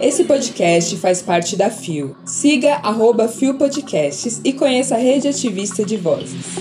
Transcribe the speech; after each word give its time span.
Esse 0.00 0.24
podcast 0.24 0.96
faz 0.96 1.22
parte 1.22 1.56
da 1.56 1.70
FIO. 1.70 2.16
Siga 2.24 2.74
arroba 2.82 3.28
FIO 3.28 3.54
Podcasts 3.54 4.40
e 4.44 4.52
conheça 4.52 4.96
a 4.96 4.98
rede 4.98 5.28
ativista 5.28 5.84
de 5.84 5.96
vozes. 5.96 6.56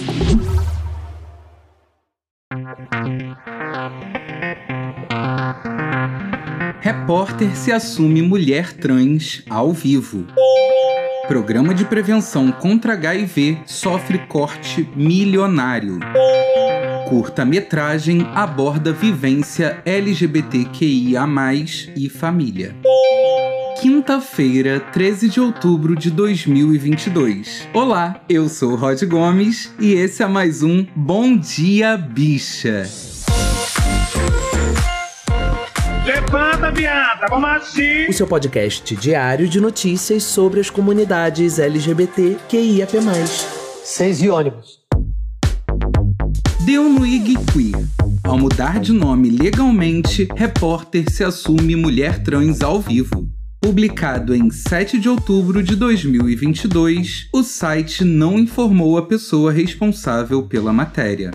Repórter 6.80 7.56
se 7.56 7.72
assume 7.72 8.22
mulher 8.22 8.74
trans 8.74 9.44
ao 9.50 9.72
vivo. 9.72 10.26
Programa 11.28 11.74
de 11.74 11.86
prevenção 11.86 12.52
contra 12.52 12.94
HIV 12.94 13.60
sofre 13.66 14.20
corte 14.28 14.88
milionário. 14.96 16.00
Curta-metragem 17.12 18.26
aborda 18.34 18.94
vivência 18.94 19.82
LGBTQIA+, 19.86 21.28
e 21.94 22.08
família. 22.08 22.74
Quinta-feira, 23.82 24.80
13 24.80 25.28
de 25.28 25.42
outubro 25.42 25.94
de 25.94 26.10
2022. 26.10 27.68
Olá, 27.74 28.24
eu 28.30 28.48
sou 28.48 28.76
Rod 28.76 29.04
Gomes 29.04 29.76
e 29.78 29.92
esse 29.92 30.24
é 30.24 30.26
mais 30.26 30.64
um 30.64 30.88
Bom 30.96 31.36
Dia 31.36 31.98
Bicha. 31.98 32.90
Levanta, 36.06 36.72
viada, 36.72 37.28
vamos 37.30 37.50
assistir. 37.50 38.10
O 38.10 38.14
seu 38.14 38.26
podcast 38.26 38.96
diário 38.96 39.50
de 39.50 39.60
notícias 39.60 40.24
sobre 40.24 40.62
as 40.62 40.70
comunidades 40.70 41.60
LGBT 41.60 42.38
QIAP+. 42.48 42.94
Seis 43.84 44.22
e 44.22 44.30
ônibus. 44.30 44.81
Deu 46.66 46.88
no 46.88 47.04
IG 47.04 47.36
Queer. 47.52 47.88
Ao 48.24 48.38
mudar 48.38 48.80
de 48.80 48.94
nome 48.94 49.32
legalmente, 49.32 50.28
repórter 50.36 51.12
se 51.12 51.24
assume 51.24 51.76
mulher 51.76 52.22
trans 52.22 52.62
ao 52.62 52.80
vivo. 52.80 53.28
Publicado 53.60 54.36
em 54.36 54.52
7 54.52 55.00
de 55.00 55.10
outubro 55.10 55.64
de 55.64 55.76
2022, 55.76 57.30
o 57.34 57.42
site 57.42 58.04
não 58.04 58.38
informou 58.38 58.98
a 59.00 59.06
pessoa 59.08 59.52
responsável 59.52 60.44
pela 60.44 60.72
matéria. 60.72 61.32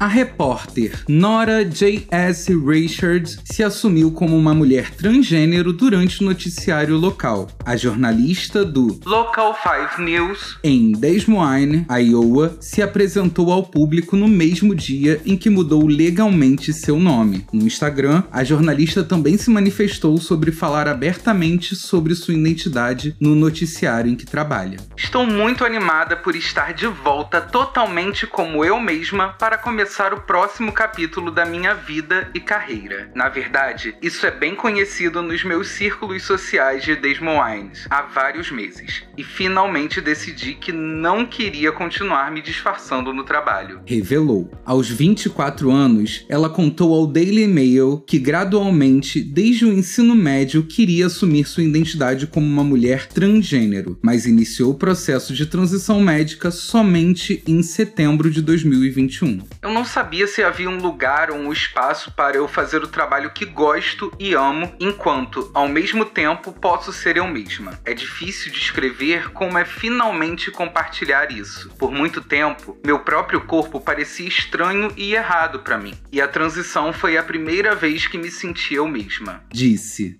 A 0.00 0.06
repórter 0.06 1.02
Nora 1.08 1.64
J.S. 1.64 2.54
Richards 2.56 3.40
se 3.44 3.64
assumiu 3.64 4.12
como 4.12 4.36
uma 4.36 4.54
mulher 4.54 4.92
transgênero 4.92 5.72
durante 5.72 6.22
o 6.22 6.24
noticiário 6.24 6.96
local. 6.96 7.48
A 7.64 7.76
jornalista 7.76 8.64
do 8.64 9.00
Local 9.04 9.56
5 9.60 10.00
News, 10.00 10.56
em 10.62 10.92
Des 10.92 11.26
Moines, 11.26 11.84
Iowa, 11.90 12.56
se 12.60 12.80
apresentou 12.80 13.50
ao 13.50 13.64
público 13.64 14.14
no 14.14 14.28
mesmo 14.28 14.72
dia 14.72 15.20
em 15.26 15.36
que 15.36 15.50
mudou 15.50 15.84
legalmente 15.84 16.72
seu 16.72 17.00
nome. 17.00 17.44
No 17.52 17.66
Instagram, 17.66 18.22
a 18.30 18.44
jornalista 18.44 19.02
também 19.02 19.36
se 19.36 19.50
manifestou 19.50 20.16
sobre 20.18 20.52
falar 20.52 20.86
abertamente 20.86 21.74
sobre 21.74 22.14
sua 22.14 22.34
identidade 22.34 23.16
no 23.20 23.34
noticiário 23.34 24.12
em 24.12 24.14
que 24.14 24.24
trabalha. 24.24 24.78
Estou 24.96 25.26
muito 25.26 25.64
animada 25.64 26.16
por 26.16 26.36
estar 26.36 26.72
de 26.72 26.86
volta 26.86 27.40
totalmente 27.40 28.28
como 28.28 28.64
eu 28.64 28.78
mesma 28.78 29.30
para 29.30 29.58
começar 29.58 29.87
começar 29.88 30.12
o 30.12 30.20
próximo 30.20 30.70
capítulo 30.70 31.30
da 31.30 31.46
minha 31.46 31.72
vida 31.72 32.30
e 32.34 32.40
carreira. 32.40 33.10
Na 33.14 33.30
verdade, 33.30 33.96
isso 34.02 34.26
é 34.26 34.30
bem 34.30 34.54
conhecido 34.54 35.22
nos 35.22 35.42
meus 35.42 35.68
círculos 35.68 36.24
sociais 36.24 36.84
de 36.84 36.94
Des 36.94 37.18
Moines 37.18 37.86
há 37.88 38.02
vários 38.02 38.50
meses. 38.50 39.04
E 39.16 39.24
finalmente 39.24 39.98
decidi 39.98 40.52
que 40.52 40.72
não 40.72 41.24
queria 41.24 41.72
continuar 41.72 42.30
me 42.30 42.42
disfarçando 42.42 43.14
no 43.14 43.24
trabalho. 43.24 43.80
Revelou. 43.86 44.50
Aos 44.62 44.90
24 44.90 45.70
anos, 45.70 46.26
ela 46.28 46.50
contou 46.50 46.94
ao 46.94 47.06
Daily 47.06 47.46
Mail 47.46 48.04
que 48.06 48.18
gradualmente, 48.18 49.22
desde 49.22 49.64
o 49.64 49.72
ensino 49.72 50.14
médio, 50.14 50.64
queria 50.64 51.06
assumir 51.06 51.46
sua 51.46 51.64
identidade 51.64 52.26
como 52.26 52.46
uma 52.46 52.62
mulher 52.62 53.06
transgênero, 53.06 53.98
mas 54.02 54.26
iniciou 54.26 54.72
o 54.72 54.78
processo 54.78 55.32
de 55.32 55.46
transição 55.46 55.98
médica 55.98 56.50
somente 56.50 57.42
em 57.46 57.62
setembro 57.62 58.30
de 58.30 58.42
2021. 58.42 59.38
Eu 59.62 59.77
não 59.78 59.84
sabia 59.84 60.26
se 60.26 60.42
havia 60.42 60.68
um 60.68 60.78
lugar 60.78 61.30
ou 61.30 61.36
um 61.36 61.52
espaço 61.52 62.10
para 62.10 62.36
eu 62.36 62.48
fazer 62.48 62.82
o 62.82 62.88
trabalho 62.88 63.30
que 63.30 63.44
gosto 63.44 64.12
e 64.18 64.34
amo, 64.34 64.74
enquanto, 64.80 65.52
ao 65.54 65.68
mesmo 65.68 66.04
tempo, 66.04 66.50
posso 66.50 66.92
ser 66.92 67.16
eu 67.16 67.28
mesma. 67.28 67.78
É 67.84 67.94
difícil 67.94 68.50
descrever 68.50 69.30
como 69.30 69.56
é 69.56 69.64
finalmente 69.64 70.50
compartilhar 70.50 71.30
isso. 71.30 71.70
Por 71.78 71.92
muito 71.92 72.20
tempo, 72.20 72.76
meu 72.84 72.98
próprio 72.98 73.40
corpo 73.42 73.80
parecia 73.80 74.26
estranho 74.26 74.92
e 74.96 75.14
errado 75.14 75.60
para 75.60 75.78
mim, 75.78 75.94
e 76.10 76.20
a 76.20 76.26
transição 76.26 76.92
foi 76.92 77.16
a 77.16 77.22
primeira 77.22 77.76
vez 77.76 78.04
que 78.08 78.18
me 78.18 78.32
senti 78.32 78.74
eu 78.74 78.88
mesma. 78.88 79.44
Disse. 79.48 80.18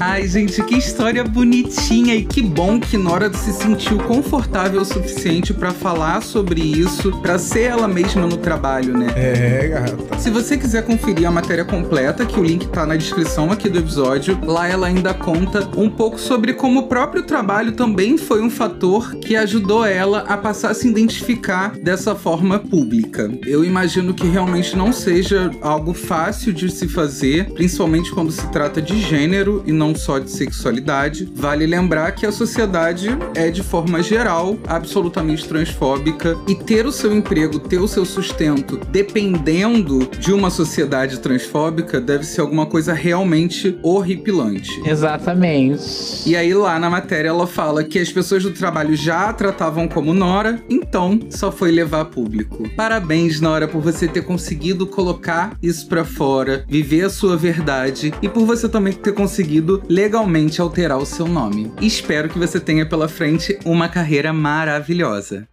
Ai, 0.00 0.28
gente, 0.28 0.62
que 0.62 0.76
história 0.76 1.24
bonitinha 1.24 2.14
e 2.14 2.24
que 2.24 2.40
bom 2.40 2.78
que 2.78 2.96
Nora 2.96 3.32
se 3.32 3.52
sentiu 3.52 3.98
confortável 3.98 4.80
o 4.80 4.84
suficiente 4.84 5.52
para 5.52 5.72
falar 5.72 6.22
sobre 6.22 6.60
isso, 6.60 7.10
para 7.20 7.36
ser 7.36 7.62
ela 7.62 7.88
mesma 7.88 8.24
no 8.24 8.36
trabalho, 8.36 8.96
né? 8.96 9.08
É, 9.16 9.68
gata. 9.68 10.18
Se 10.18 10.30
você 10.30 10.56
quiser 10.56 10.84
conferir 10.84 11.26
a 11.26 11.32
matéria 11.32 11.64
completa, 11.64 12.24
que 12.24 12.38
o 12.38 12.44
link 12.44 12.68
tá 12.68 12.86
na 12.86 12.94
descrição 12.94 13.50
aqui 13.50 13.68
do 13.68 13.78
episódio, 13.78 14.38
lá 14.44 14.68
ela 14.68 14.86
ainda 14.86 15.12
conta 15.12 15.68
um 15.76 15.90
pouco 15.90 16.18
sobre 16.18 16.52
como 16.54 16.80
o 16.80 16.82
próprio 16.84 17.24
trabalho 17.24 17.72
também 17.72 18.16
foi 18.16 18.40
um 18.40 18.50
fator 18.50 19.16
que 19.16 19.34
ajudou 19.34 19.84
ela 19.84 20.20
a 20.28 20.36
passar 20.36 20.70
a 20.70 20.74
se 20.74 20.88
identificar 20.88 21.72
dessa 21.76 22.14
forma 22.14 22.60
pública. 22.60 23.30
Eu 23.44 23.64
imagino 23.64 24.14
que 24.14 24.28
realmente 24.28 24.76
não 24.76 24.92
seja 24.92 25.50
algo 25.60 25.92
fácil 25.92 26.52
de 26.52 26.70
se 26.70 26.86
fazer, 26.86 27.52
principalmente 27.52 28.12
quando 28.12 28.30
se 28.30 28.46
trata 28.52 28.80
de 28.80 29.00
gênero 29.00 29.62
e 29.66 29.72
não 29.72 29.87
não 29.88 29.94
só 29.94 30.18
de 30.18 30.30
sexualidade. 30.30 31.30
Vale 31.34 31.66
lembrar 31.66 32.12
que 32.12 32.26
a 32.26 32.32
sociedade 32.32 33.08
é, 33.34 33.50
de 33.50 33.62
forma 33.62 34.02
geral, 34.02 34.58
absolutamente 34.66 35.48
transfóbica 35.48 36.36
e 36.46 36.54
ter 36.54 36.86
o 36.86 36.92
seu 36.92 37.14
emprego, 37.14 37.58
ter 37.58 37.78
o 37.78 37.88
seu 37.88 38.04
sustento 38.04 38.78
dependendo 38.90 40.08
de 40.18 40.32
uma 40.32 40.50
sociedade 40.50 41.20
transfóbica 41.20 42.00
deve 42.00 42.24
ser 42.24 42.40
alguma 42.40 42.66
coisa 42.66 42.92
realmente 42.92 43.78
horripilante. 43.82 44.70
Exatamente. 44.84 46.28
E 46.28 46.36
aí, 46.36 46.52
lá 46.52 46.78
na 46.78 46.90
matéria, 46.90 47.28
ela 47.28 47.46
fala 47.46 47.82
que 47.82 47.98
as 47.98 48.10
pessoas 48.10 48.42
do 48.42 48.50
trabalho 48.50 48.94
já 48.94 49.28
a 49.28 49.32
tratavam 49.32 49.88
como 49.88 50.12
Nora, 50.12 50.62
então 50.68 51.18
só 51.30 51.50
foi 51.50 51.70
levar 51.70 52.02
a 52.02 52.04
público. 52.04 52.68
Parabéns, 52.76 53.40
Nora, 53.40 53.66
por 53.66 53.80
você 53.80 54.06
ter 54.06 54.22
conseguido 54.22 54.86
colocar 54.86 55.56
isso 55.62 55.86
para 55.88 56.04
fora, 56.04 56.64
viver 56.68 57.04
a 57.04 57.10
sua 57.10 57.36
verdade 57.36 58.12
e 58.20 58.28
por 58.28 58.44
você 58.44 58.68
também 58.68 58.92
ter 58.92 59.12
conseguido 59.12 59.77
legalmente 59.88 60.60
alterar 60.60 60.98
o 60.98 61.06
seu 61.06 61.26
nome. 61.26 61.72
Espero 61.80 62.28
que 62.28 62.38
você 62.38 62.58
tenha 62.58 62.86
pela 62.86 63.08
frente 63.08 63.58
uma 63.64 63.88
carreira 63.88 64.32
maravilhosa. 64.32 65.46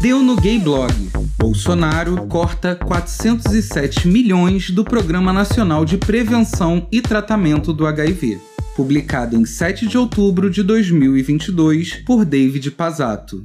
Deu 0.00 0.22
no 0.22 0.36
Gay 0.36 0.58
Blog. 0.58 0.92
Bolsonaro 1.38 2.26
corta 2.26 2.74
407 2.76 4.06
milhões 4.06 4.70
do 4.70 4.84
Programa 4.84 5.32
Nacional 5.32 5.84
de 5.84 5.98
Prevenção 5.98 6.86
e 6.92 7.00
Tratamento 7.00 7.72
do 7.72 7.86
HIV. 7.86 8.38
Publicado 8.76 9.36
em 9.36 9.44
7 9.44 9.86
de 9.86 9.98
outubro 9.98 10.50
de 10.50 10.62
2022 10.62 12.04
por 12.04 12.24
David 12.24 12.70
Pazato. 12.70 13.42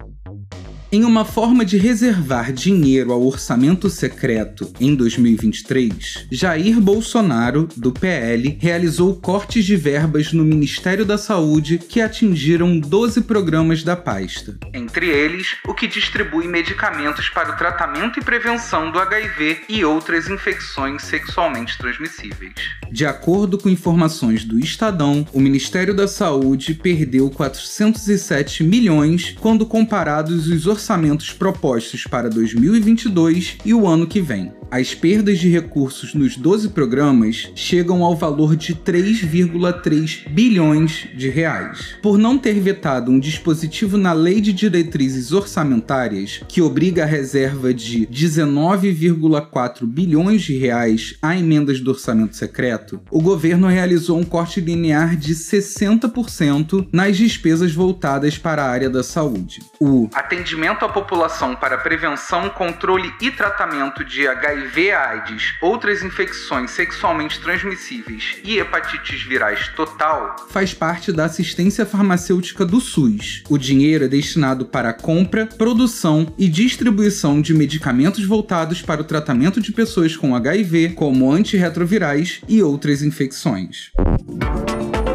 Em 0.93 1.05
uma 1.05 1.23
forma 1.23 1.63
de 1.63 1.77
reservar 1.77 2.51
dinheiro 2.51 3.13
ao 3.13 3.25
orçamento 3.25 3.89
secreto 3.89 4.69
em 4.77 4.93
2023, 4.93 6.27
Jair 6.29 6.81
Bolsonaro, 6.81 7.69
do 7.77 7.93
PL, 7.93 8.57
realizou 8.59 9.15
cortes 9.15 9.63
de 9.63 9.77
verbas 9.77 10.33
no 10.33 10.43
Ministério 10.43 11.05
da 11.05 11.17
Saúde 11.17 11.77
que 11.77 12.01
atingiram 12.01 12.77
12 12.77 13.21
programas 13.21 13.85
da 13.85 13.95
pasta. 13.95 14.57
Entre 14.73 15.07
eles, 15.07 15.55
o 15.65 15.73
que 15.73 15.87
distribui 15.87 16.45
medicamentos 16.45 17.29
para 17.29 17.53
o 17.53 17.57
tratamento 17.57 18.19
e 18.19 18.21
prevenção 18.21 18.91
do 18.91 18.99
HIV 18.99 19.61
e 19.69 19.85
outras 19.85 20.27
infecções 20.27 21.03
sexualmente 21.03 21.77
transmissíveis. 21.77 22.53
De 22.91 23.05
acordo 23.05 23.57
com 23.57 23.69
informações 23.69 24.43
do 24.43 24.59
Estadão, 24.59 25.25
o 25.31 25.39
Ministério 25.39 25.93
da 25.93 26.05
Saúde 26.05 26.73
perdeu 26.73 27.29
407 27.29 28.61
milhões 28.61 29.33
quando 29.39 29.65
comparados 29.65 30.47
os 30.47 30.67
orçamentos 30.67 30.80
orçamentos 30.81 31.31
propostos 31.31 32.05
para 32.05 32.27
2022 32.27 33.57
e 33.63 33.71
o 33.71 33.87
ano 33.87 34.07
que 34.07 34.19
vem. 34.19 34.51
As 34.71 34.95
perdas 34.95 35.37
de 35.37 35.49
recursos 35.49 36.13
nos 36.15 36.37
12 36.37 36.69
programas 36.69 37.51
chegam 37.53 38.05
ao 38.05 38.15
valor 38.15 38.55
de 38.55 38.73
3,3 38.73 40.29
bilhões 40.29 41.09
de 41.13 41.29
reais. 41.29 41.97
Por 42.01 42.17
não 42.17 42.37
ter 42.37 42.57
vetado 42.59 43.11
um 43.11 43.19
dispositivo 43.19 43.97
na 43.97 44.13
Lei 44.13 44.39
de 44.39 44.53
Diretrizes 44.53 45.33
Orçamentárias 45.33 46.41
que 46.47 46.61
obriga 46.61 47.03
a 47.03 47.05
reserva 47.05 47.73
de 47.73 48.07
19,4 48.07 49.85
bilhões 49.85 50.41
de 50.41 50.57
reais 50.57 51.17
a 51.21 51.37
emendas 51.37 51.81
do 51.81 51.91
orçamento 51.91 52.37
secreto, 52.37 53.01
o 53.11 53.21
governo 53.21 53.67
realizou 53.67 54.17
um 54.17 54.23
corte 54.23 54.61
linear 54.61 55.17
de 55.17 55.35
60% 55.35 56.87
nas 56.93 57.17
despesas 57.17 57.73
voltadas 57.73 58.37
para 58.37 58.63
a 58.63 58.69
área 58.69 58.89
da 58.89 59.03
saúde. 59.03 59.59
O 59.81 60.09
atendimento 60.13 60.70
aumento 60.71 60.85
à 60.85 60.89
população 60.89 61.55
para 61.55 61.77
prevenção, 61.77 62.49
controle 62.49 63.13
e 63.21 63.29
tratamento 63.29 64.05
de 64.05 64.27
HIV, 64.27 64.91
AIDS, 64.91 65.53
outras 65.61 66.01
infecções 66.01 66.71
sexualmente 66.71 67.41
transmissíveis 67.41 68.37
e 68.43 68.57
hepatites 68.57 69.21
virais 69.23 69.67
total, 69.75 70.47
faz 70.49 70.73
parte 70.73 71.11
da 71.11 71.25
assistência 71.25 71.85
farmacêutica 71.85 72.65
do 72.65 72.79
SUS. 72.79 73.43
O 73.49 73.57
dinheiro 73.57 74.05
é 74.05 74.07
destinado 74.07 74.65
para 74.65 74.89
a 74.89 74.93
compra, 74.93 75.45
produção 75.45 76.33
e 76.37 76.47
distribuição 76.47 77.41
de 77.41 77.53
medicamentos 77.53 78.23
voltados 78.23 78.81
para 78.81 79.01
o 79.01 79.05
tratamento 79.05 79.59
de 79.59 79.71
pessoas 79.73 80.15
com 80.15 80.35
HIV, 80.35 80.89
como 80.89 81.31
antirretrovirais 81.31 82.41
e 82.47 82.63
outras 82.63 83.01
infecções. 83.01 83.91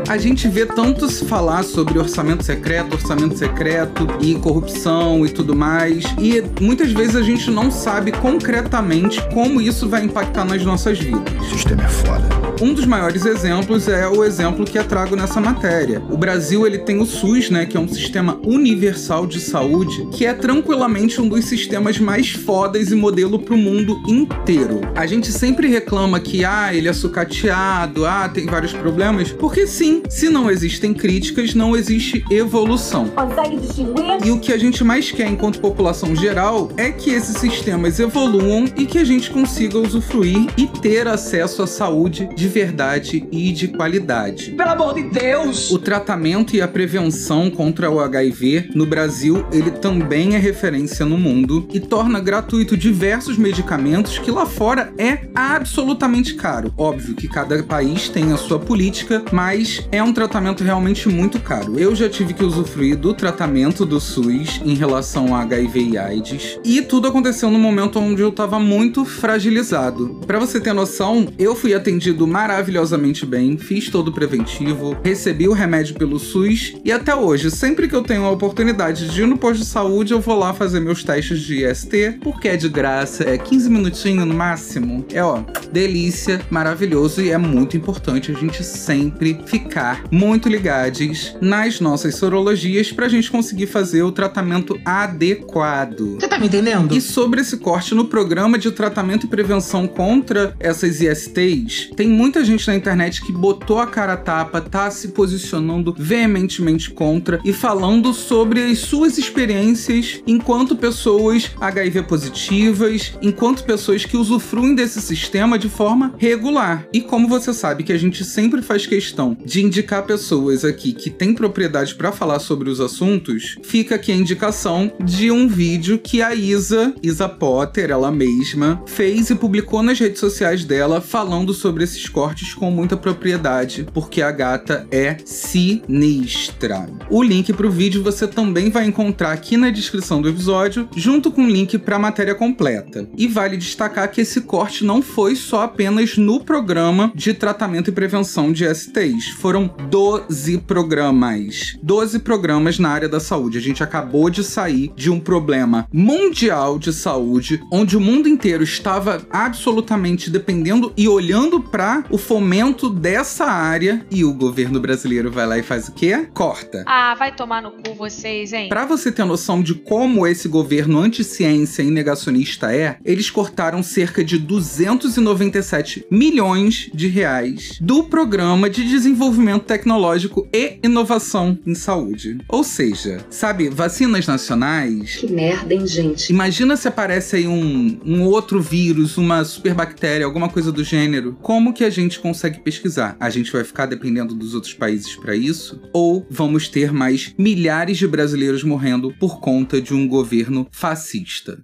A 0.08 0.16
gente 0.18 0.46
vê 0.46 0.64
tantos 0.64 1.18
falar 1.20 1.64
sobre 1.64 1.98
orçamento 1.98 2.44
secreto, 2.44 2.94
orçamento 2.94 3.36
secreto 3.36 4.06
e 4.20 4.36
corrupção 4.36 5.26
e 5.26 5.28
tudo 5.28 5.54
mais, 5.56 6.04
e 6.20 6.42
muitas 6.60 6.92
vezes 6.92 7.16
a 7.16 7.22
gente 7.22 7.50
não 7.50 7.72
sabe 7.72 8.12
concretamente 8.12 9.20
como 9.34 9.60
isso 9.60 9.88
vai 9.88 10.04
impactar 10.04 10.44
nas 10.44 10.64
nossas 10.64 10.96
vidas. 10.96 11.20
O 11.40 11.44
sistema 11.44 11.82
é 11.82 11.88
foda. 11.88 12.46
Um 12.58 12.72
dos 12.72 12.86
maiores 12.86 13.26
exemplos 13.26 13.86
é 13.86 14.08
o 14.08 14.24
exemplo 14.24 14.64
que 14.64 14.78
é 14.78 14.82
trago 14.82 15.14
nessa 15.14 15.40
matéria. 15.42 16.02
O 16.08 16.16
Brasil 16.16 16.66
ele 16.66 16.78
tem 16.78 16.98
o 16.98 17.04
SUS, 17.04 17.50
né, 17.50 17.66
que 17.66 17.76
é 17.76 17.80
um 17.80 17.88
sistema 17.88 18.40
universal 18.46 19.26
de 19.26 19.40
saúde, 19.40 20.08
que 20.10 20.24
é 20.24 20.32
tranquilamente 20.32 21.20
um 21.20 21.28
dos 21.28 21.44
sistemas 21.44 21.98
mais 21.98 22.30
fodas 22.30 22.90
e 22.90 22.94
modelo 22.94 23.38
para 23.38 23.54
o 23.54 23.58
mundo 23.58 24.00
inteiro. 24.08 24.80
A 24.94 25.04
gente 25.04 25.30
sempre 25.30 25.68
reclama 25.68 26.18
que 26.18 26.46
ah, 26.46 26.74
ele 26.74 26.88
é 26.88 26.94
sucateado, 26.94 28.06
ah, 28.06 28.26
tem 28.26 28.46
vários 28.46 28.72
problemas, 28.72 29.30
porque 29.32 29.66
sim, 29.66 29.95
se 30.08 30.28
não 30.28 30.50
existem 30.50 30.94
críticas, 30.94 31.54
não 31.54 31.76
existe 31.76 32.25
evolução. 32.31 33.08
Consegue 33.08 33.56
distinguir? 33.58 34.25
E 34.25 34.31
o 34.31 34.38
que 34.38 34.52
a 34.52 34.58
gente 34.58 34.82
mais 34.82 35.10
quer 35.10 35.28
enquanto 35.28 35.60
população 35.60 36.14
geral 36.14 36.70
é 36.76 36.90
que 36.90 37.10
esses 37.10 37.37
sistemas 37.38 38.00
evoluam 38.00 38.64
e 38.76 38.87
que 38.87 38.98
a 38.98 39.04
gente 39.04 39.31
consiga 39.31 39.78
usufruir 39.78 40.46
e 40.56 40.66
ter 40.66 41.06
acesso 41.06 41.62
à 41.62 41.66
saúde 41.66 42.28
de 42.34 42.48
verdade 42.48 43.26
e 43.31 43.52
de 43.52 43.69
qualidade. 43.69 44.52
Pelo 44.52 44.70
amor 44.70 44.94
de 44.94 45.02
Deus! 45.04 45.70
O 45.70 45.78
tratamento 45.78 46.56
e 46.56 46.60
a 46.60 46.69
prevenção 46.69 47.50
contra 47.50 47.90
o 47.90 48.00
HIV 48.00 48.70
no 48.75 48.87
Brasil, 48.87 49.46
ele 49.52 49.70
também 49.70 50.34
é 50.34 50.38
referência 50.38 51.04
no 51.04 51.19
mundo 51.19 51.69
e 51.72 51.81
torna 51.81 52.20
gratuito 52.20 52.76
diversos 52.76 53.37
medicamentos 53.37 54.19
que 54.19 54.31
lá 54.31 54.46
fora 54.46 54.92
é 54.99 55.28
absolutamente 55.34 56.34
caro. 56.34 56.72
Óbvio 56.76 57.14
que 57.14 57.28
cada 57.28 57.62
país 57.62 58.08
tem 58.08 58.32
a 58.32 58.37
sua 58.37 58.58
política, 58.58 59.25
mas 59.32 59.85
é 59.92 60.02
um 60.02 60.12
tratamento 60.12 60.64
realmente 60.64 61.08
muito 61.08 61.40
caro. 61.40 61.78
Eu 61.78 61.94
já 61.94 62.08
tive 62.08 62.34
que 62.34 62.44
usufruir 62.44 62.96
do 62.96 63.14
tratamento 63.14 63.84
do 63.86 64.00
SUS 64.00 64.60
em 64.64 64.74
relação 64.74 65.34
a 65.34 65.40
HIV 65.42 65.80
e 65.80 65.98
AIDS, 65.98 66.58
e 66.64 66.82
tudo 66.82 67.08
aconteceu 67.08 67.50
no 67.50 67.58
momento 67.58 67.98
onde 67.98 68.22
eu 68.22 68.30
estava 68.30 68.58
muito 68.58 69.04
fragilizado. 69.04 70.20
Para 70.26 70.38
você 70.38 70.60
ter 70.60 70.72
noção, 70.72 71.28
eu 71.38 71.54
fui 71.54 71.74
atendido 71.74 72.26
maravilhosamente 72.26 73.24
bem, 73.24 73.56
fiz 73.56 73.88
todo 73.88 74.08
o 74.08 74.12
preventivo, 74.12 74.96
recebi 75.04 75.48
o 75.48 75.52
remédio 75.52 75.94
pelo 75.94 76.18
SUS 76.18 76.74
e 76.84 76.90
até 76.90 77.14
hoje, 77.14 77.50
sempre 77.50 77.88
que 77.88 77.94
eu 77.94 78.02
tenho 78.02 78.24
a 78.24 78.30
oportunidade 78.30 79.08
de 79.08 79.22
ir 79.22 79.26
no 79.26 79.38
posto 79.38 79.60
de 79.60 79.66
saúde, 79.66 80.12
eu 80.12 80.20
vou 80.20 80.38
lá 80.38 80.52
fazer 80.52 80.80
meus 80.80 81.04
testes 81.04 81.40
de 81.40 81.64
IST, 81.64 82.18
porque 82.22 82.48
é 82.48 82.56
de 82.56 82.68
graça, 82.68 83.24
é 83.24 83.38
15 83.38 83.70
minutinhos 83.70 84.26
no 84.26 84.34
máximo. 84.34 85.04
É 85.12 85.22
ó, 85.22 85.42
delícia, 85.72 86.40
maravilhoso 86.50 87.20
e 87.22 87.30
é 87.30 87.38
muito 87.38 87.76
importante 87.76 88.32
a 88.32 88.34
gente 88.34 88.64
sempre 88.64 89.38
ficar 89.46 89.75
muito 90.11 90.49
ligados 90.49 91.37
nas 91.40 91.81
nossas 91.81 92.14
sorologias 92.14 92.93
pra 92.93 93.08
gente 93.08 93.31
conseguir 93.31 93.67
fazer 93.67 94.02
o 94.02 94.12
tratamento 94.12 94.78
adequado. 94.84 96.17
Você 96.19 96.28
tá 96.28 96.38
me 96.38 96.46
entendendo? 96.46 96.94
E 96.94 97.00
sobre 97.00 97.40
esse 97.40 97.58
corte 97.58 97.94
no 97.94 98.06
programa 98.06 98.58
de 98.58 98.70
tratamento 98.70 99.26
e 99.26 99.28
prevenção 99.28 99.87
contra 99.87 100.55
essas 100.58 101.00
ISTs, 101.00 101.90
tem 101.96 102.08
muita 102.08 102.44
gente 102.44 102.67
na 102.67 102.75
internet 102.75 103.23
que 103.23 103.32
botou 103.32 103.78
a 103.78 103.87
cara 103.87 104.14
a 104.14 104.17
tapa, 104.17 104.61
tá 104.61 104.90
se 104.90 105.08
posicionando 105.08 105.94
veementemente 105.96 106.90
contra 106.90 107.40
e 107.44 107.52
falando 107.52 108.12
sobre 108.12 108.62
as 108.62 108.78
suas 108.78 109.19
experiências 109.19 110.23
enquanto 110.26 110.76
pessoas 110.76 111.50
HIV 111.61 112.02
positivas, 112.02 113.12
enquanto 113.20 113.64
pessoas 113.64 114.05
que 114.05 114.17
usufruem 114.17 114.75
desse 114.75 115.00
sistema 115.00 115.58
de 115.58 115.69
forma 115.69 116.14
regular. 116.19 116.87
E 116.93 117.00
como 117.00 117.28
você 117.28 117.52
sabe 117.52 117.82
que 117.82 117.93
a 117.93 117.99
gente 117.99 118.25
sempre 118.25 118.62
faz 118.62 118.87
questão 118.87 119.37
de 119.44 119.65
indicar 119.66 120.04
pessoas 120.04 120.64
aqui 120.64 120.92
que 120.92 121.10
têm 121.10 121.34
propriedade 121.34 121.94
para 121.94 122.12
falar 122.12 122.38
sobre 122.38 122.70
os 122.70 122.80
assuntos, 122.80 123.56
fica 123.62 123.96
aqui 123.96 124.12
a 124.12 124.16
indicação 124.16 124.92
de 125.04 125.30
um 125.30 125.48
vídeo 125.48 125.98
que 125.98 126.22
a 126.22 126.34
Isa, 126.34 126.94
Isa 127.02 127.28
Potter, 127.28 127.90
ela 127.90 128.10
mesma, 128.10 128.82
fez 128.86 129.30
e 129.30 129.34
publicou 129.34 129.82
nas 129.82 129.98
redes 129.98 130.20
sociais 130.20 130.64
dela 130.64 131.00
falando 131.00 131.52
sobre 131.52 131.84
esses 131.84 132.08
cortes 132.08 132.54
com 132.54 132.70
muita 132.70 132.96
propriedade, 132.96 133.86
porque 133.92 134.22
a 134.22 134.30
gata 134.30 134.86
é 134.90 135.16
sinistra. 135.24 136.86
O 137.10 137.22
link 137.22 137.52
para 137.52 137.66
o 137.66 137.70
vídeo 137.70 138.02
você 138.02 138.26
também 138.26 138.70
vai 138.70 138.86
encontrar 138.86 139.32
aqui 139.32 139.56
na 139.56 139.70
descrição 139.70 140.22
do 140.22 140.28
episódio, 140.28 140.88
junto 140.94 141.30
com 141.30 141.44
o 141.44 141.50
link 141.50 141.78
para 141.78 141.96
a 141.96 142.00
matéria 142.00 142.34
completa. 142.34 143.08
E 143.16 143.26
vale 143.26 143.56
destacar 143.56 144.10
que 144.10 144.20
esse 144.20 144.42
corte 144.42 144.84
não 144.84 145.02
foi 145.02 145.34
só 145.34 145.62
apenas 145.62 146.16
no 146.16 146.40
programa 146.40 147.10
de 147.14 147.34
tratamento 147.34 147.90
e 147.90 147.92
prevenção 147.92 148.52
de 148.52 148.72
STIs, 148.74 149.30
foram 149.30 149.55
12 149.64 150.58
programas. 150.58 151.78
12 151.82 152.18
programas 152.18 152.78
na 152.78 152.90
área 152.90 153.08
da 153.08 153.20
saúde. 153.20 153.58
A 153.58 153.60
gente 153.60 153.82
acabou 153.82 154.28
de 154.28 154.42
sair 154.42 154.92
de 154.96 155.10
um 155.10 155.20
problema 155.20 155.86
mundial 155.92 156.78
de 156.78 156.92
saúde, 156.92 157.62
onde 157.72 157.96
o 157.96 158.00
mundo 158.00 158.28
inteiro 158.28 158.64
estava 158.64 159.24
absolutamente 159.30 160.28
dependendo 160.28 160.92
e 160.96 161.08
olhando 161.08 161.60
para 161.60 162.04
o 162.10 162.18
fomento 162.18 162.90
dessa 162.90 163.44
área 163.44 164.04
e 164.10 164.24
o 164.24 164.34
governo 164.34 164.80
brasileiro 164.80 165.30
vai 165.30 165.46
lá 165.46 165.58
e 165.58 165.62
faz 165.62 165.88
o 165.88 165.92
quê? 165.92 166.28
Corta. 166.34 166.84
Ah, 166.86 167.14
vai 167.14 167.34
tomar 167.34 167.62
no 167.62 167.70
cu 167.70 167.94
vocês, 167.94 168.52
hein? 168.52 168.68
Para 168.68 168.84
você 168.84 169.12
ter 169.12 169.24
noção 169.24 169.62
de 169.62 169.74
como 169.74 170.26
esse 170.26 170.48
governo 170.48 170.98
anti-ciência 170.98 171.82
e 171.82 171.90
negacionista 171.90 172.74
é, 172.74 172.98
eles 173.04 173.30
cortaram 173.30 173.82
cerca 173.82 174.24
de 174.24 174.38
297 174.38 176.06
milhões 176.10 176.90
de 176.92 177.06
reais 177.06 177.78
do 177.80 178.04
programa 178.04 178.68
de 178.68 178.84
desenvolvimento 178.84 179.35
tecnológico 179.58 180.48
e 180.52 180.78
inovação 180.82 181.58
em 181.66 181.74
saúde. 181.74 182.38
Ou 182.48 182.62
seja, 182.62 183.24
sabe, 183.30 183.68
vacinas 183.68 184.26
nacionais. 184.26 185.16
Que 185.16 185.26
merda, 185.30 185.74
hein, 185.74 185.86
gente? 185.86 186.30
Imagina 186.30 186.76
se 186.76 186.88
aparece 186.88 187.36
aí 187.36 187.46
um, 187.46 188.00
um 188.04 188.22
outro 188.24 188.60
vírus, 188.60 189.16
uma 189.16 189.44
superbactéria, 189.44 190.26
alguma 190.26 190.48
coisa 190.48 190.72
do 190.72 190.84
gênero. 190.84 191.36
Como 191.42 191.72
que 191.72 191.84
a 191.84 191.90
gente 191.90 192.18
consegue 192.18 192.61
pesquisar? 192.61 193.16
A 193.18 193.30
gente 193.30 193.52
vai 193.52 193.64
ficar 193.64 193.87
dependendo 193.87 194.34
dos 194.34 194.54
outros 194.54 194.75
países 194.75 195.14
para 195.16 195.34
isso? 195.37 195.80
Ou 195.92 196.26
vamos 196.30 196.68
ter 196.68 196.92
mais 196.92 197.34
milhares 197.38 197.99
de 197.99 198.06
brasileiros 198.06 198.62
morrendo 198.62 199.12
por 199.18 199.40
conta 199.40 199.80
de 199.80 199.94
um 199.94 200.06
governo 200.06 200.66
fascista? 200.70 201.58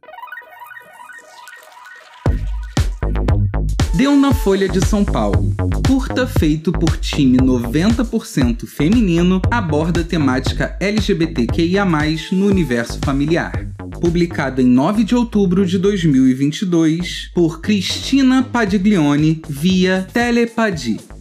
Deu 3.95 4.17
na 4.17 4.33
Folha 4.33 4.67
de 4.67 4.81
São 4.81 5.05
Paulo. 5.05 5.55
Curta 5.87 6.27
feito 6.27 6.73
por 6.73 6.97
time 6.97 7.37
90% 7.37 8.67
feminino 8.67 9.41
aborda 9.51 10.03
temática 10.03 10.75
LGBTQIA+, 10.81 11.85
no 12.33 12.47
universo 12.47 12.99
familiar. 13.05 13.69
Publicado 14.01 14.63
em 14.63 14.67
9 14.67 15.05
de 15.05 15.15
outubro 15.15 15.67
de 15.67 15.79
2022 15.79 17.31
por 17.35 17.61
Cristina 17.61 18.43
Padiglione 18.43 19.43
via 19.47 20.09
Telepadi 20.11 21.12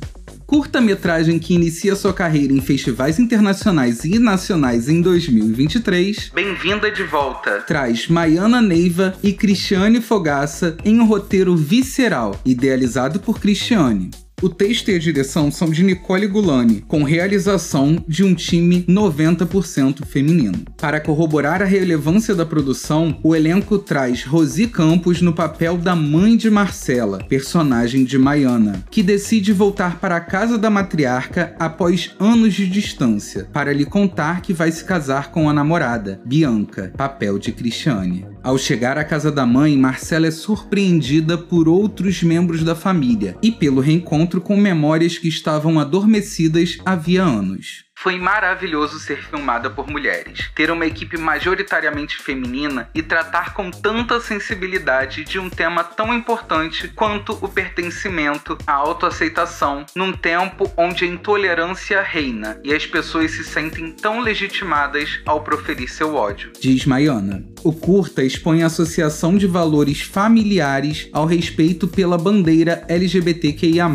curta-metragem 0.52 1.40
que 1.40 1.54
inicia 1.54 1.96
sua 1.96 2.14
carreira 2.14 2.52
em 2.52 2.60
festivais 2.60 3.18
internacionais 3.18 4.04
e 4.04 4.20
nacionais 4.20 4.90
em 4.90 5.02
2023, 5.02 6.30
Bem-vinda 6.36 6.92
de 6.92 7.04
Volta, 7.04 7.62
traz 7.62 8.10
Maiana 8.10 8.62
Neiva 8.62 9.14
e 9.24 9.32
Cristiane 9.32 10.02
Fogaça 10.02 10.76
em 10.84 11.00
um 11.00 11.06
roteiro 11.06 11.56
visceral, 11.56 12.38
idealizado 12.44 13.18
por 13.22 13.40
Cristiane. 13.40 14.12
O 14.42 14.50
texto 14.50 14.90
e 14.90 14.96
a 14.96 15.00
direção 15.00 15.52
são 15.52 15.70
de 15.70 15.84
Nicole 15.84 16.26
Gulani, 16.26 16.84
com 16.88 17.04
realização 17.04 18.04
de 18.08 18.24
um 18.24 18.34
time 18.34 18.84
90% 18.90 20.04
feminino. 20.04 20.66
Para 20.78 21.00
corroborar 21.00 21.62
a 21.62 21.66
relevância 21.66 22.34
da 22.34 22.44
produção, 22.44 23.20
o 23.22 23.36
elenco 23.36 23.78
traz 23.78 24.24
Rosi 24.24 24.66
Campos 24.66 25.22
no 25.22 25.32
papel 25.32 25.78
da 25.78 25.96
mãe 25.96 26.36
de 26.36 26.50
Marcela, 26.50 27.24
personagem 27.30 28.04
de 28.04 28.18
Maiana, 28.18 28.84
que 28.90 29.04
decide 29.04 29.54
voltar 29.54 30.00
para 30.00 30.16
a 30.16 30.22
casa 30.22 30.58
da 30.58 30.72
matriarca 30.72 31.56
após 31.60 32.10
anos 32.20 32.56
de 32.56 32.68
distância, 32.68 33.48
para 33.54 33.72
lhe 33.72 33.86
contar 33.86 34.42
que 34.42 34.54
vai 34.54 34.72
se 34.72 34.84
casar 34.84 35.30
com 35.30 35.48
a 35.48 35.54
namorada, 35.54 36.20
Bianca, 36.26 36.92
papel 36.98 37.38
de 37.38 37.52
Cristiane. 37.52 38.26
Ao 38.44 38.58
chegar 38.58 38.98
à 38.98 39.04
casa 39.04 39.32
da 39.32 39.46
mãe, 39.46 39.78
Marcela 39.78 40.26
é 40.26 40.32
surpreendida 40.32 41.38
por 41.38 41.70
outros 41.70 42.24
membros 42.24 42.64
da 42.64 42.74
família 42.74 43.38
e 43.40 43.52
pelo 43.52 43.80
reencontro 43.80 44.42
com 44.42 44.58
memórias 44.58 45.16
que 45.16 45.28
estavam 45.28 45.80
adormecidas 45.80 46.80
havia 46.84 47.24
anos. 47.24 47.91
Foi 48.02 48.18
maravilhoso 48.18 48.98
ser 49.00 49.24
filmada 49.24 49.70
por 49.70 49.88
mulheres, 49.88 50.50
ter 50.56 50.72
uma 50.72 50.88
equipe 50.88 51.20
majoritariamente 51.20 52.18
feminina 52.18 52.90
e 52.96 53.04
tratar 53.04 53.54
com 53.54 53.70
tanta 53.70 54.20
sensibilidade 54.20 55.24
de 55.24 55.38
um 55.38 55.52
tema 55.52 55.84
tão 55.84 56.12
importante 56.12 56.88
quanto 56.88 57.38
o 57.40 57.48
pertencimento, 57.48 58.58
a 58.66 58.74
autoaceitação, 58.74 59.86
num 59.96 60.14
tempo 60.14 60.72
onde 60.76 61.06
a 61.06 61.08
intolerância 61.08 62.02
reina 62.02 62.60
e 62.64 62.74
as 62.74 62.88
pessoas 62.88 63.34
se 63.34 63.44
sentem 63.44 63.92
tão 63.92 64.20
legitimadas 64.20 65.20
ao 65.24 65.44
proferir 65.44 65.88
seu 65.88 66.16
ódio. 66.16 66.54
Diz 66.60 66.88
Maiana. 66.88 67.46
O 67.64 67.72
curta 67.72 68.24
expõe 68.24 68.64
a 68.64 68.66
associação 68.66 69.38
de 69.38 69.46
valores 69.46 70.02
familiares 70.02 71.08
ao 71.14 71.28
respeito 71.28 71.88
pela 71.88 72.18
bandeira 72.18 72.84
LGBTQIA, 72.88 73.88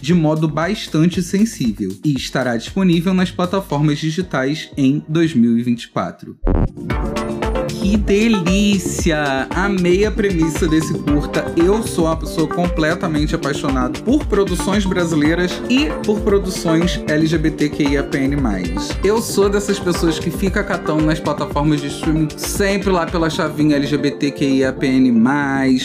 de 0.00 0.12
modo 0.12 0.48
bastante 0.48 1.22
sensível, 1.22 1.96
e 2.04 2.16
estará 2.16 2.56
disponível 2.56 3.14
nas 3.14 3.30
plataformas 3.30 3.51
digitais 3.98 4.70
em 4.76 5.04
2024. 5.08 6.36
Que 7.82 7.96
delícia! 7.96 9.48
Amei 9.50 10.06
a 10.06 10.10
premissa 10.12 10.68
desse 10.68 10.94
curta. 10.94 11.52
Eu 11.56 11.82
sou 11.82 12.04
uma 12.04 12.16
pessoa 12.16 12.46
completamente 12.46 13.34
apaixonada 13.34 13.98
por 14.02 14.24
produções 14.24 14.86
brasileiras 14.86 15.60
e 15.68 15.86
por 16.06 16.20
produções 16.20 17.02
LGBTQIAPN+. 17.08 18.36
Eu 19.02 19.20
sou 19.20 19.48
dessas 19.48 19.80
pessoas 19.80 20.16
que 20.16 20.30
fica 20.30 20.62
catando 20.62 21.04
nas 21.04 21.18
plataformas 21.18 21.80
de 21.80 21.88
streaming 21.88 22.28
sempre 22.36 22.88
lá 22.88 23.04
pela 23.04 23.28
chavinha 23.28 23.74
LGBTQIAPN+, 23.74 25.12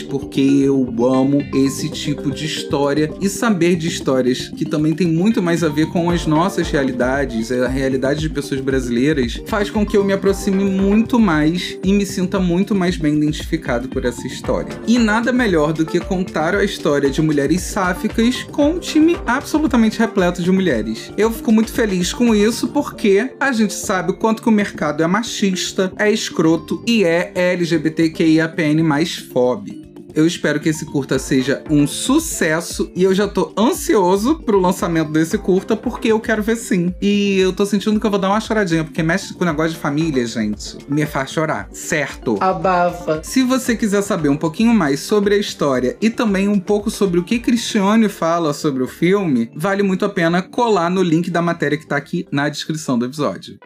porque 0.08 0.42
eu 0.42 0.86
amo 1.04 1.44
esse 1.56 1.90
tipo 1.90 2.30
de 2.30 2.46
história 2.46 3.12
e 3.20 3.28
saber 3.28 3.76
de 3.76 3.88
histórias 3.88 4.50
que 4.50 4.66
também 4.66 4.94
tem 4.94 5.08
muito 5.08 5.42
mais 5.42 5.64
a 5.64 5.68
ver 5.68 5.88
com 5.88 6.12
as 6.12 6.28
nossas 6.28 6.70
realidades, 6.70 7.52
a 7.52 7.68
realidade 7.68 8.20
de 8.20 8.30
pessoas 8.30 8.62
brasileiras, 8.62 9.42
faz 9.48 9.72
com 9.72 9.84
que 9.84 9.98
eu 9.98 10.06
me 10.06 10.14
aproxime 10.14 10.64
muito 10.64 11.20
mais 11.20 11.76
e 11.88 11.94
me 11.94 12.06
sinta 12.06 12.38
muito 12.38 12.76
mais 12.76 12.98
bem 12.98 13.16
identificado 13.16 13.88
por 13.88 14.04
essa 14.04 14.28
história. 14.28 14.78
E 14.86 15.00
nada 15.00 15.32
melhor 15.32 15.72
do 15.72 15.86
que 15.86 16.02
contar 16.02 16.54
a 16.54 16.64
história 16.64 17.10
de 17.10 17.22
mulheres 17.22 17.62
sáficas 17.62 18.44
com 18.52 18.72
um 18.72 18.80
time 18.80 19.16
absolutamente 19.26 19.98
repleto 19.98 20.44
de 20.44 20.52
mulheres. 20.52 21.14
Eu 21.18 21.32
fico 21.32 21.50
muito 21.50 21.72
feliz 21.72 22.12
com 22.12 22.36
isso 22.36 22.68
porque 22.68 23.32
a 23.40 23.54
gente 23.54 23.74
sabe 23.74 24.12
o 24.12 24.18
quanto 24.18 24.42
que 24.42 24.50
o 24.50 24.52
mercado 24.52 25.02
é 25.02 25.08
machista, 25.08 25.94
é 25.98 26.12
escroto 26.12 26.84
e 26.86 27.06
é 27.06 27.32
LGBTQIAPN 27.34 28.84
mais 28.84 29.16
fóbico. 29.16 29.87
Eu 30.18 30.26
espero 30.26 30.60
que 30.60 30.68
esse 30.68 30.84
curta 30.84 31.20
seja 31.20 31.64
um 31.70 31.86
sucesso 31.86 32.92
e 32.96 33.04
eu 33.04 33.14
já 33.14 33.28
tô 33.28 33.54
ansioso 33.56 34.40
pro 34.40 34.60
lançamento 34.60 35.12
desse 35.12 35.38
curta 35.38 35.78
porque 35.78 36.08
eu 36.08 36.20
quero 36.20 36.42
ver 36.42 36.56
sim. 36.56 36.92
E 37.00 37.38
eu 37.38 37.54
tô 37.54 37.68
sentindo 37.68 38.00
que 38.00 38.06
eu 38.08 38.10
vou 38.10 38.20
dar 38.20 38.30
uma 38.30 38.40
choradinha 38.40 38.84
porque 38.84 39.04
mexe 39.04 39.36
com 39.36 39.44
o 39.44 39.46
negócio 39.46 39.74
de 39.74 39.78
família, 39.78 40.26
gente. 40.26 40.76
Me 40.90 41.06
faz 41.06 41.30
chorar, 41.32 41.70
certo? 41.72 42.36
Abafa. 42.42 43.22
Se 43.24 43.44
você 43.44 43.76
quiser 43.76 44.02
saber 44.02 44.30
um 44.30 44.36
pouquinho 44.36 44.74
mais 44.74 45.02
sobre 45.02 45.36
a 45.36 45.38
história 45.38 45.96
e 46.02 46.10
também 46.10 46.48
um 46.48 46.60
pouco 46.60 46.90
sobre 46.90 47.20
o 47.20 47.24
que 47.24 47.38
Cristiane 47.38 48.10
fala 48.10 48.54
sobre 48.54 48.82
o 48.82 48.88
filme, 48.88 49.52
vale 49.56 49.84
muito 49.84 50.04
a 50.04 50.10
pena 50.10 50.42
colar 50.42 50.90
no 50.90 51.04
link 51.04 51.30
da 51.30 51.44
matéria 51.44 51.78
que 51.78 51.86
tá 51.86 51.96
aqui 51.96 52.26
na 52.32 52.50
descrição 52.50 52.98
do 52.98 53.06
episódio. 53.06 53.60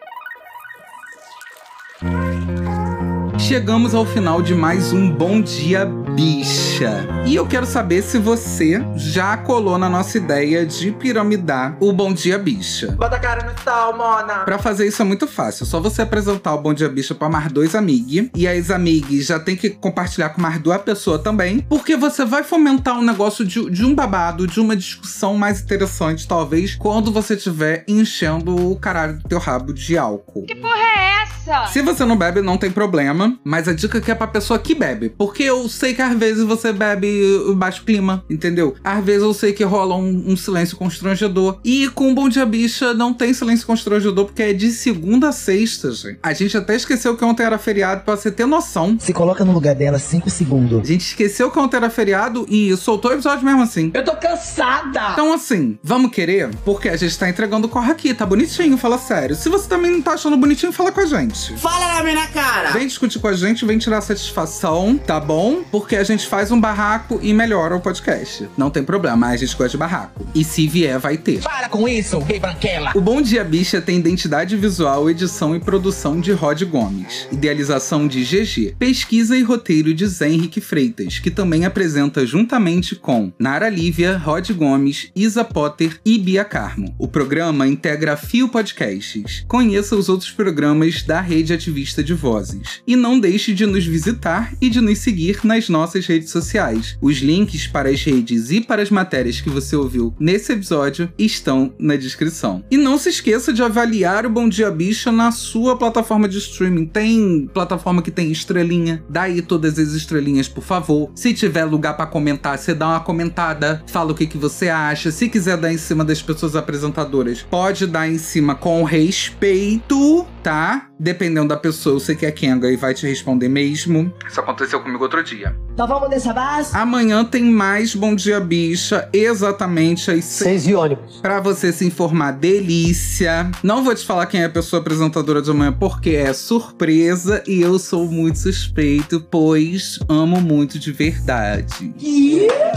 Chegamos 3.38 3.94
ao 3.94 4.04
final 4.04 4.42
de 4.42 4.54
mais 4.54 4.92
um 4.92 5.10
Bom 5.10 5.40
Dia 5.40 6.01
Bicha. 6.14 7.06
E 7.26 7.34
eu 7.34 7.46
quero 7.46 7.64
saber 7.64 8.02
se 8.02 8.18
você 8.18 8.84
já 8.96 9.36
colou 9.36 9.78
na 9.78 9.88
nossa 9.88 10.18
ideia 10.18 10.66
de 10.66 10.92
piramidar 10.92 11.76
o 11.80 11.92
Bom 11.92 12.12
Dia 12.12 12.38
Bicha. 12.38 12.92
Bota 12.92 13.16
a 13.16 13.18
cara 13.18 13.46
no 13.46 13.54
tal, 13.64 13.96
mona. 13.96 14.40
Pra 14.40 14.58
fazer 14.58 14.86
isso 14.86 15.00
é 15.00 15.04
muito 15.04 15.26
fácil. 15.26 15.64
É 15.64 15.66
só 15.66 15.80
você 15.80 16.02
apresentar 16.02 16.54
o 16.54 16.60
Bom 16.60 16.74
Dia 16.74 16.88
Bicha 16.88 17.14
pra 17.14 17.28
mais 17.28 17.50
dois 17.50 17.74
amigos. 17.74 18.30
E 18.34 18.46
as 18.46 18.70
amigas 18.70 19.26
já 19.26 19.38
tem 19.38 19.56
que 19.56 19.70
compartilhar 19.70 20.30
com 20.30 20.42
mais 20.42 20.60
duas 20.60 20.82
pessoas 20.82 21.22
também. 21.22 21.60
Porque 21.60 21.96
você 21.96 22.24
vai 22.24 22.42
fomentar 22.42 22.98
um 22.98 23.02
negócio 23.02 23.44
de, 23.44 23.70
de 23.70 23.84
um 23.84 23.94
babado, 23.94 24.46
de 24.46 24.60
uma 24.60 24.76
discussão 24.76 25.36
mais 25.36 25.60
interessante, 25.60 26.28
talvez, 26.28 26.74
quando 26.74 27.10
você 27.10 27.34
estiver 27.34 27.84
enchendo 27.88 28.70
o 28.70 28.76
caralho 28.76 29.18
do 29.18 29.28
teu 29.28 29.38
rabo 29.38 29.72
de 29.72 29.96
álcool. 29.96 30.44
Que 30.44 30.56
porra 30.56 30.76
é 30.76 31.22
essa? 31.22 31.66
Se 31.68 31.80
você 31.80 32.04
não 32.04 32.16
bebe, 32.16 32.42
não 32.42 32.58
tem 32.58 32.70
problema. 32.70 33.38
Mas 33.44 33.66
a 33.68 33.72
dica 33.72 33.98
aqui 33.98 34.10
é 34.10 34.14
pra 34.14 34.26
pessoa 34.26 34.58
que 34.58 34.74
bebe. 34.74 35.08
Porque 35.08 35.42
eu 35.42 35.68
sei 35.68 35.94
que 35.94 36.01
às 36.02 36.16
vezes 36.16 36.44
você 36.44 36.72
bebe 36.72 37.22
baixo 37.56 37.84
clima, 37.84 38.24
entendeu? 38.28 38.74
Às 38.82 39.04
vezes 39.04 39.22
eu 39.22 39.34
sei 39.34 39.52
que 39.52 39.64
rola 39.64 39.94
um, 39.96 40.24
um 40.28 40.36
silêncio 40.36 40.76
constrangedor. 40.76 41.58
E 41.64 41.88
com 41.90 42.10
o 42.10 42.14
Bom 42.14 42.28
Dia 42.28 42.44
Bicha 42.44 42.94
não 42.94 43.12
tem 43.12 43.32
silêncio 43.32 43.66
constrangedor, 43.66 44.26
porque 44.26 44.42
é 44.42 44.52
de 44.52 44.70
segunda 44.70 45.28
a 45.28 45.32
sexta, 45.32 45.90
gente. 45.92 46.18
A 46.22 46.32
gente 46.32 46.56
até 46.56 46.74
esqueceu 46.74 47.16
que 47.16 47.24
ontem 47.24 47.44
era 47.44 47.58
feriado, 47.58 48.02
pra 48.02 48.16
você 48.16 48.30
ter 48.30 48.46
noção. 48.46 48.96
Se 48.98 49.12
coloca 49.12 49.44
no 49.44 49.52
lugar 49.52 49.74
dela 49.74 49.98
5 49.98 50.28
segundos. 50.30 50.80
A 50.80 50.84
gente 50.84 51.06
esqueceu 51.06 51.50
que 51.50 51.58
ontem 51.58 51.76
era 51.76 51.90
feriado 51.90 52.46
e 52.48 52.76
soltou 52.76 53.10
o 53.10 53.14
episódio 53.14 53.44
mesmo 53.44 53.62
assim. 53.62 53.90
Eu 53.94 54.04
tô 54.04 54.16
cansada. 54.16 55.12
Então, 55.12 55.32
assim, 55.32 55.78
vamos 55.82 56.10
querer? 56.10 56.50
Porque 56.64 56.88
a 56.88 56.96
gente 56.96 57.16
tá 57.18 57.28
entregando 57.28 57.66
o 57.66 57.70
corre 57.70 57.92
aqui, 57.92 58.12
tá 58.14 58.26
bonitinho, 58.26 58.76
fala 58.76 58.98
sério. 58.98 59.34
Se 59.34 59.48
você 59.48 59.68
também 59.68 59.90
não 59.90 60.02
tá 60.02 60.12
achando 60.12 60.36
bonitinho, 60.36 60.72
fala 60.72 60.90
com 60.92 61.00
a 61.00 61.06
gente. 61.06 61.56
Fala 61.56 61.94
na 61.96 62.02
minha 62.02 62.26
cara. 62.28 62.70
Vem 62.70 62.86
discutir 62.86 63.18
com 63.18 63.28
a 63.28 63.32
gente, 63.32 63.64
vem 63.64 63.78
tirar 63.78 64.00
satisfação, 64.00 64.98
tá 64.98 65.20
bom? 65.20 65.62
Porque 65.70 65.91
a 65.96 66.04
gente 66.04 66.26
faz 66.26 66.50
um 66.50 66.60
barraco 66.60 67.18
e 67.22 67.32
melhora 67.32 67.76
o 67.76 67.80
podcast. 67.80 68.48
Não 68.56 68.70
tem 68.70 68.82
problema, 68.82 69.28
a 69.28 69.36
gente 69.36 69.56
gosta 69.56 69.70
de 69.70 69.76
barraco. 69.76 70.26
E 70.34 70.42
se 70.42 70.66
vier, 70.66 70.98
vai 70.98 71.16
ter. 71.16 71.40
Para 71.40 71.68
com 71.68 71.88
isso, 71.88 72.20
gay 72.20 72.38
branquela. 72.38 72.92
O 72.94 73.00
Bom 73.00 73.20
Dia 73.20 73.44
Bicha 73.44 73.80
tem 73.80 73.98
identidade 73.98 74.56
visual, 74.56 75.08
edição 75.08 75.54
e 75.54 75.60
produção 75.60 76.20
de 76.20 76.32
Rod 76.32 76.62
Gomes. 76.64 77.28
Idealização 77.30 78.08
de 78.08 78.24
GG. 78.24 78.76
Pesquisa 78.78 79.36
e 79.36 79.42
roteiro 79.42 79.92
de 79.92 80.06
Zé 80.06 80.28
Henrique 80.28 80.60
Freitas, 80.60 81.18
que 81.18 81.30
também 81.30 81.64
apresenta 81.64 82.24
juntamente 82.26 82.96
com 82.96 83.32
Nara 83.38 83.68
Lívia, 83.68 84.16
Rod 84.16 84.50
Gomes, 84.52 85.10
Isa 85.14 85.44
Potter 85.44 86.00
e 86.04 86.18
Bia 86.18 86.44
Carmo. 86.44 86.94
O 86.98 87.06
programa 87.06 87.66
integra 87.66 88.16
Fio 88.16 88.48
Podcasts. 88.48 89.44
Conheça 89.46 89.96
os 89.96 90.08
outros 90.08 90.30
programas 90.30 91.02
da 91.02 91.20
rede 91.20 91.52
ativista 91.52 92.02
de 92.02 92.14
vozes. 92.14 92.82
E 92.86 92.96
não 92.96 93.20
deixe 93.20 93.52
de 93.52 93.66
nos 93.66 93.84
visitar 93.84 94.52
e 94.60 94.68
de 94.68 94.80
nos 94.80 94.98
seguir 94.98 95.40
nas 95.44 95.68
nossas 95.68 95.81
redes 96.06 96.30
sociais. 96.30 96.96
Os 97.00 97.18
links 97.18 97.66
para 97.66 97.88
as 97.88 98.02
redes 98.02 98.50
e 98.50 98.60
para 98.60 98.82
as 98.82 98.90
matérias 98.90 99.40
que 99.40 99.50
você 99.50 99.76
ouviu 99.76 100.14
nesse 100.18 100.52
episódio 100.52 101.12
estão 101.18 101.74
na 101.78 101.96
descrição. 101.96 102.64
E 102.70 102.76
não 102.76 102.98
se 102.98 103.08
esqueça 103.08 103.52
de 103.52 103.62
avaliar 103.62 104.26
o 104.26 104.30
Bom 104.30 104.48
Dia 104.48 104.70
Bicha 104.70 105.10
na 105.10 105.30
sua 105.30 105.76
plataforma 105.76 106.28
de 106.28 106.38
streaming. 106.38 106.86
Tem 106.86 107.48
plataforma 107.52 108.02
que 108.02 108.10
tem 108.10 108.30
estrelinha, 108.30 109.04
dá 109.08 109.22
aí 109.22 109.42
todas 109.42 109.78
as 109.78 109.92
estrelinhas, 109.92 110.48
por 110.48 110.64
favor. 110.64 111.10
Se 111.14 111.34
tiver 111.34 111.64
lugar 111.64 111.96
para 111.96 112.06
comentar, 112.06 112.58
você 112.58 112.74
dá 112.74 112.88
uma 112.88 113.00
comentada, 113.00 113.82
fala 113.86 114.12
o 114.12 114.14
que, 114.14 114.26
que 114.26 114.38
você 114.38 114.68
acha. 114.68 115.10
Se 115.10 115.28
quiser 115.28 115.56
dar 115.56 115.72
em 115.72 115.78
cima 115.78 116.04
das 116.04 116.22
pessoas 116.22 116.56
apresentadoras, 116.56 117.42
pode 117.42 117.86
dar 117.86 118.08
em 118.08 118.18
cima 118.18 118.54
com 118.54 118.82
respeito, 118.84 120.26
tá? 120.42 120.88
Dependendo 120.98 121.48
da 121.48 121.56
pessoa, 121.56 121.96
eu 121.96 122.00
sei 122.00 122.14
que 122.14 122.26
é 122.26 122.30
Kenga 122.30 122.70
e 122.70 122.76
vai 122.76 122.94
te 122.94 123.06
responder 123.06 123.48
mesmo. 123.48 124.12
Isso 124.28 124.40
aconteceu 124.40 124.80
comigo 124.80 125.02
outro 125.02 125.22
dia. 125.22 125.56
Então 125.72 125.86
vamos 125.86 126.10
dessa 126.10 126.32
base? 126.32 126.76
Amanhã 126.76 127.24
tem 127.24 127.44
mais 127.44 127.94
Bom 127.94 128.14
Dia 128.14 128.38
Bicha, 128.38 129.08
exatamente 129.12 130.10
às 130.10 130.24
Seis 130.24 130.66
e 130.66 130.74
ônibus. 130.74 131.16
Pra 131.16 131.40
você 131.40 131.72
se 131.72 131.86
informar, 131.86 132.32
delícia. 132.32 133.50
Não 133.62 133.82
vou 133.82 133.94
te 133.94 134.04
falar 134.04 134.26
quem 134.26 134.42
é 134.42 134.44
a 134.44 134.50
pessoa 134.50 134.80
apresentadora 134.80 135.40
de 135.40 135.50
amanhã, 135.50 135.72
porque 135.72 136.10
é 136.10 136.32
surpresa 136.32 137.42
e 137.46 137.62
eu 137.62 137.78
sou 137.78 138.06
muito 138.06 138.38
suspeito, 138.38 139.20
pois 139.30 139.98
amo 140.08 140.40
muito 140.40 140.78
de 140.78 140.92
verdade. 140.92 141.94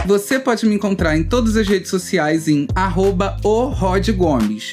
Você 0.06 0.40
pode 0.40 0.66
me 0.66 0.76
encontrar 0.76 1.18
em 1.18 1.24
todas 1.24 1.58
as 1.58 1.68
redes 1.68 1.90
sociais 1.90 2.48
em 2.48 2.68
arroba. 2.74 3.38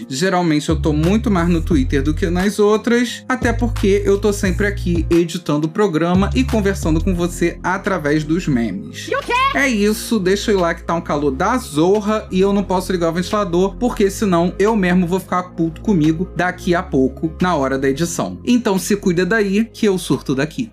Geralmente 0.09 0.69
eu 0.69 0.81
tô 0.81 0.93
muito 0.93 1.31
mais 1.31 1.49
no 1.49 1.61
Twitter 1.61 2.03
do 2.03 2.15
que 2.15 2.31
nas 2.31 2.59
outras, 2.83 3.25
até 3.29 3.53
porque 3.53 4.03
eu 4.05 4.19
tô 4.19 4.33
sempre 4.33 4.67
aqui 4.67 5.07
editando 5.09 5.69
o 5.69 5.71
programa 5.71 6.31
e 6.35 6.43
conversando 6.43 7.03
com 7.03 7.15
você 7.15 7.59
através 7.63 8.25
dos 8.25 8.49
memes. 8.49 9.09
É 9.55 9.69
isso, 9.69 10.19
deixa 10.19 10.51
eu 10.51 10.59
ir 10.59 10.61
lá 10.61 10.75
que 10.75 10.83
tá 10.83 10.95
um 10.95 11.01
calor 11.01 11.31
da 11.31 11.57
zorra 11.59 12.27
e 12.31 12.41
eu 12.41 12.53
não 12.53 12.65
posso 12.65 12.91
ligar 12.91 13.11
o 13.11 13.13
ventilador, 13.13 13.77
porque 13.77 14.11
senão 14.11 14.53
eu 14.59 14.75
mesmo 14.75 15.07
vou 15.07 15.21
ficar 15.21 15.45
puto 15.51 15.81
comigo 15.81 16.29
daqui 16.35 16.75
a 16.75 16.83
pouco, 16.83 17.33
na 17.41 17.55
hora 17.55 17.79
da 17.79 17.89
edição. 17.89 18.41
Então 18.45 18.79
se 18.79 18.97
cuida 18.97 19.25
daí, 19.25 19.65
que 19.65 19.87
eu 19.87 19.97
surto 19.97 20.35
daqui. 20.35 20.73